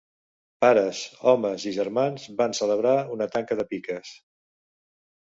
Pares, 0.63 1.01
homes 1.33 1.67
i 1.73 1.75
germans 1.77 2.27
van 2.41 2.59
celebrar 2.63 2.97
una 3.19 3.31
tanca 3.39 3.63
de 3.63 3.71
piques. 3.75 4.19